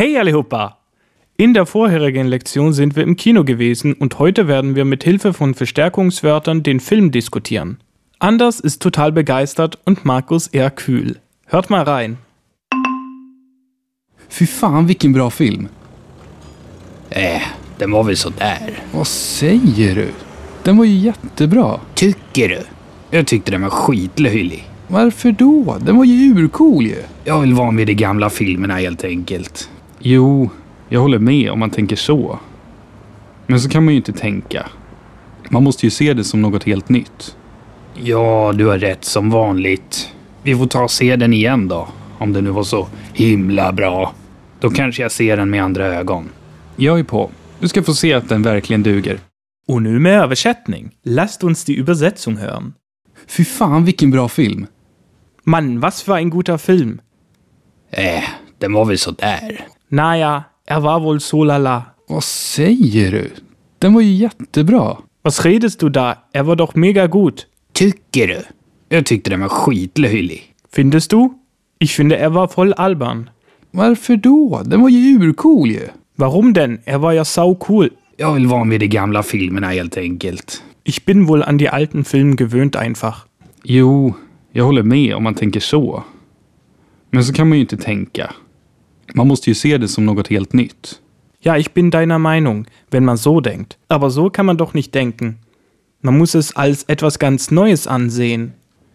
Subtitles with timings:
[0.00, 0.78] Hey allihopa!
[1.36, 5.34] In der vorherigen Lektion sind wir im Kino gewesen und heute werden wir mit Hilfe
[5.34, 7.76] von Verstärkungswörtern den Film diskutieren.
[8.18, 11.18] Anders ist total begeistert und Markus eher kühl.
[11.44, 12.16] Hört mal rein.
[14.30, 15.68] Fy fan vilken bra film.
[17.10, 17.40] Äh,
[17.78, 18.82] den var väl sådär.
[18.92, 20.08] Vad säger du?
[20.62, 21.80] Den var ju jättebra.
[21.94, 22.62] Tycker du?
[23.10, 24.64] Jag tyckte den var skitlöjlig.
[24.88, 25.76] Varför då?
[25.80, 27.02] Den var ju urcool ju.
[27.24, 29.68] Jag vill vara med de gamla filmerna helt enkelt.
[30.02, 30.50] Jo,
[30.88, 32.38] jag håller med om man tänker så.
[33.46, 34.66] Men så kan man ju inte tänka.
[35.50, 37.36] Man måste ju se det som något helt nytt.
[37.94, 40.12] Ja, du har rätt som vanligt.
[40.42, 41.88] Vi får ta och se den igen då.
[42.18, 44.14] Om den nu var så himla bra.
[44.60, 46.28] Då kanske jag ser den med andra ögon.
[46.76, 47.30] Jag är på.
[47.60, 49.18] Du ska få se att den verkligen duger.
[49.68, 50.90] Und nu med översättning.
[51.04, 52.74] Lasst uns die Übersetzung hören.
[53.26, 54.66] Fy fan vilken bra film.
[55.44, 57.00] Mann, was für ein guter Film.
[57.90, 58.22] Äh,
[58.58, 59.66] den var väl sådär.
[59.92, 61.82] Naja, er war wohl so lala.
[62.08, 63.30] Vad säger du?
[63.78, 64.96] Den var ju jättebra.
[65.22, 66.14] Was redest du da?
[66.32, 67.46] Er war doch mega gut.
[67.72, 68.42] Tycker du?
[68.88, 70.54] Jag tyckte den var skitlöjlig.
[70.72, 71.28] Findest du?
[71.78, 73.30] Ich finde, er war voll albern.
[73.70, 74.62] Varför då?
[74.64, 75.88] Den var ju urcool ju.
[76.16, 76.78] Warum denn?
[76.84, 77.90] Er war ja sau cool.
[78.16, 80.62] Jag vill vara med i de gamla filmerna helt enkelt.
[80.84, 83.14] Ich bin wohl an die alten Filme gewöhnt einfach.
[83.64, 84.14] Jo,
[84.52, 86.02] jag håller med om man tänker så.
[87.10, 88.32] Men så kan man ju inte tänka.
[89.14, 91.00] Man måste ju se det som något helt nytt.
[91.42, 93.78] Ja, ich bin deiner Meinung, wenn man so denkt.
[93.88, 95.38] Aber so kann man doch nicht denken.
[96.02, 98.52] Man muss es als etwas ganz Neues ansehen.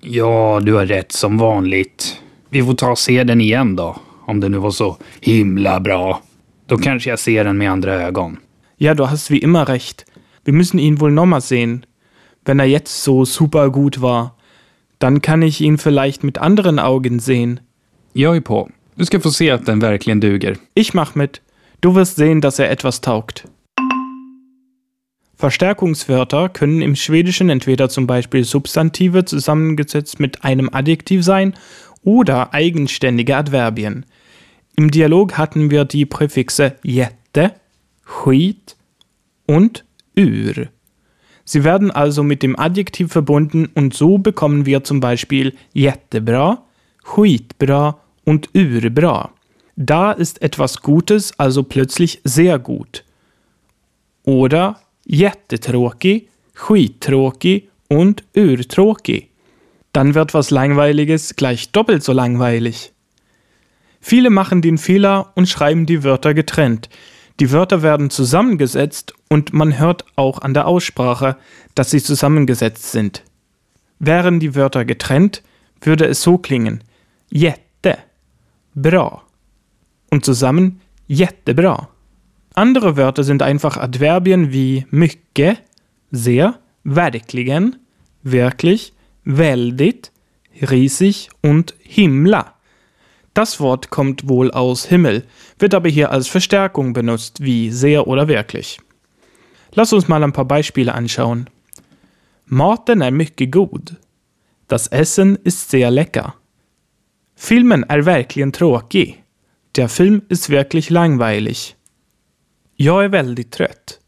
[0.00, 2.22] Ja, du har rätt som vanligt.
[2.50, 3.96] Vi får ta och se den igen då.
[4.26, 6.22] Om den nu var så himla bra.
[6.66, 8.36] Då kanske jag ser den med andra ögon.
[8.76, 10.04] Ja, du hast wie immer recht.
[10.44, 11.84] Wir müssen ihn wohl nochmal sehen.
[12.44, 14.30] Wenn er jetzt so super gut war,
[14.98, 17.60] dann kann ich ihn vielleicht mit anderen Augen sehen.
[18.12, 18.68] Jag är på.
[18.98, 20.56] Du ska få se att den verkligen duger.
[20.74, 21.40] Ich mach mit.
[21.80, 23.44] Du wirst sehen, dass er etwas taugt.
[25.36, 31.54] Verstärkungswörter können im Schwedischen entweder zum Beispiel Substantive zusammengesetzt mit einem Adjektiv sein
[32.02, 34.04] oder eigenständige Adverbien.
[34.76, 37.52] Im Dialog hatten wir die Präfixe jätte,
[38.04, 38.76] skit
[39.46, 39.84] und
[40.16, 40.66] ur.
[41.44, 46.64] Sie werden also mit dem Adjektiv verbunden und so bekommen wir zum Beispiel jättebra,
[47.04, 49.32] skitbra und urbra.
[49.74, 53.02] Da ist etwas Gutes also plötzlich sehr gut.
[54.22, 59.30] Oder jättetråkig, skittråkig und urtråkig.
[59.94, 62.92] Dann wird was Langweiliges gleich doppelt so langweilig.
[63.98, 66.90] Viele machen den Fehler und schreiben die Wörter getrennt.
[67.40, 71.38] Die Wörter werden zusammengesetzt und man hört auch an der Aussprache,
[71.74, 73.22] dass sie zusammengesetzt sind.
[73.98, 75.42] Wären die Wörter getrennt,
[75.80, 76.84] würde es so klingen.
[77.30, 77.67] Jätte,
[78.82, 79.22] bra.
[80.10, 81.88] Und zusammen jättebra.
[82.54, 85.62] Andere Wörter sind einfach Adverbien wie mycket,
[86.10, 87.76] sehr, verkligen,
[88.22, 88.92] wirklich,
[89.24, 90.12] väldigt,
[90.60, 92.54] riesig und himla.
[93.34, 95.24] Das Wort kommt wohl aus Himmel,
[95.58, 98.80] wird aber hier als Verstärkung benutzt, wie sehr oder wirklich.
[99.72, 101.48] Lass uns mal ein paar Beispiele anschauen.
[102.46, 103.96] Maten är mycket god.
[104.66, 106.34] Das Essen ist sehr lecker.
[107.40, 109.24] Filmen är verkligen tråkig.
[109.76, 111.76] Der Film ist wirklich langweilig.
[112.76, 114.00] Jag är väldigt trött.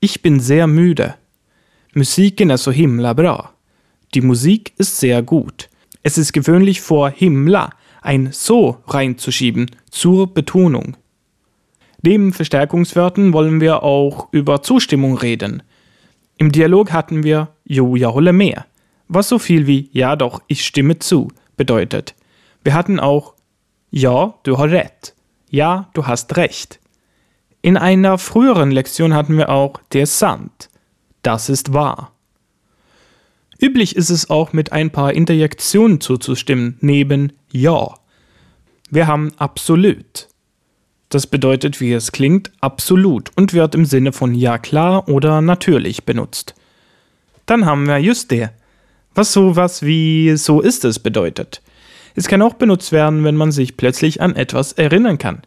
[0.00, 1.14] Ich bin sehr müde.
[1.94, 3.50] Musiken är så himla bra.
[4.14, 5.68] Die Musik ist sehr gut.
[6.02, 7.70] Es ist gewöhnlich vor himla
[8.00, 10.96] ein so reinzuschieben zur Betonung.
[12.02, 15.62] Neben Verstärkungswörtern wollen wir auch über Zustimmung reden.
[16.38, 18.64] Im Dialog hatten wir Jo, ja, holle mehr,
[19.08, 22.14] was so viel wie Ja doch, ich stimme zu bedeutet.
[22.64, 23.34] Wir hatten auch
[23.90, 25.14] Ja, du hast recht.
[25.50, 26.80] Ja, du hast recht.
[27.62, 30.70] In einer früheren Lektion hatten wir auch Der Sant.
[31.22, 32.12] Das ist wahr.
[33.60, 37.94] Üblich ist es auch mit ein paar Interjektionen zuzustimmen, neben Ja.
[38.90, 40.28] Wir haben absolut.
[41.08, 46.04] Das bedeutet, wie es klingt, absolut und wird im Sinne von ja klar oder natürlich
[46.04, 46.54] benutzt.
[47.46, 48.52] Dann haben wir just der,
[49.14, 51.62] was sowas wie so ist es bedeutet.
[52.14, 55.42] Es kann auch benutzt werden, wenn man sich plötzlich an etwas erinnern kann.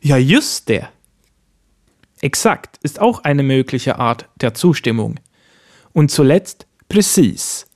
[0.00, 0.88] Ja, just der.
[2.20, 5.20] Exakt ist auch eine mögliche Art der Zustimmung.
[5.92, 7.66] Und zuletzt precis.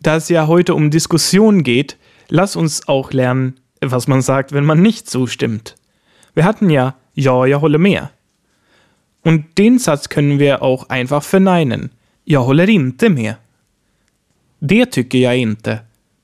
[0.00, 1.96] Da es ja heute um Diskussion geht,
[2.28, 5.76] lass uns auch lernen, was man sagt, wenn man nicht zustimmt.
[6.34, 8.08] Wir hatten ja Ja, jag håller med.
[9.22, 11.90] Und den Satz können wir auch einfach verneinen.
[12.24, 13.36] Jag håller inte med.
[14.60, 15.80] Det tycker jag inte.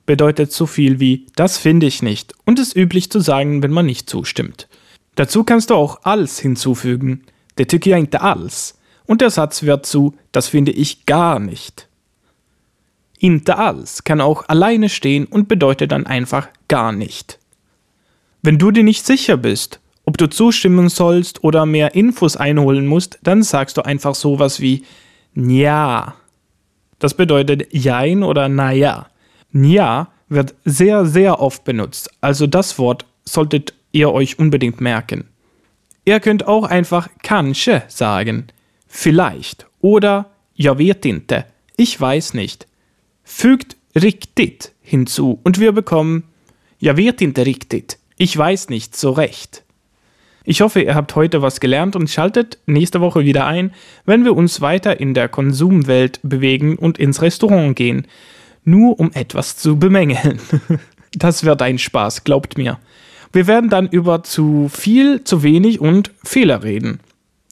[0.09, 3.85] Bedeutet so viel wie das finde ich nicht und ist üblich zu sagen, wenn man
[3.85, 4.67] nicht zustimmt.
[5.17, 7.25] Dazu kannst du auch als hinzufügen.
[7.57, 8.79] Det tycker jag inte alls.
[9.05, 11.89] Und der Satz wird zu das finde ich gar nicht.
[13.19, 17.39] Inte alls kann auch alleine stehen und bedeutet dann einfach gar nicht.
[18.43, 23.19] Wenn du dir nicht sicher bist, ob du zustimmen sollst oder mehr Infos einholen musst,
[23.23, 24.85] dann sagst du einfach sowas wie
[25.35, 26.15] Nja.
[26.99, 29.09] Das bedeutet Jein oder Naja.
[29.53, 35.25] Nja wird sehr, sehr oft benutzt, also das Wort solltet ihr euch unbedingt merken.
[36.05, 38.47] Ihr könnt auch einfach kanske sagen,
[38.87, 41.45] vielleicht oder jag vet inte,
[41.77, 42.67] ich weiß nicht.
[43.25, 46.25] Fügt riktigt hinzu und wir bekommen
[46.79, 49.65] jag vet inte riktigt, ich weiß nicht so recht.
[50.45, 53.73] Ich hoffe, ihr habt heute was gelernt und schaltet nächste Woche wieder ein,
[54.07, 58.07] wenn wir uns weiter in der Konsumwelt bewegen und ins Restaurant gehen.
[58.69, 60.41] Nur um etwas zu bemängeln.
[61.15, 62.79] Das wird ein Spaß, glaubt mir.
[63.33, 67.01] Wir werden dann über zu viel, zu wenig und Fehler reden.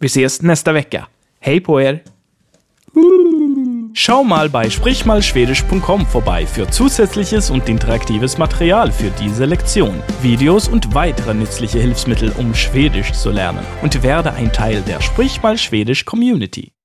[0.02, 1.06] Sehen uns nächste Woche.
[1.40, 2.00] Hey på er!
[3.94, 10.94] Schau mal bei sprichmalschwedisch.com vorbei für zusätzliches und interaktives Material für diese Lektion, Videos und
[10.94, 16.04] weitere nützliche Hilfsmittel, um Schwedisch zu lernen und werde ein Teil der Sprich mal Schwedisch
[16.04, 16.75] Community.